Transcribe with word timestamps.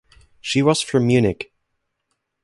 She 0.39 0.63
was 0.63 0.81
from 0.81 1.05
Munich. 1.05 1.53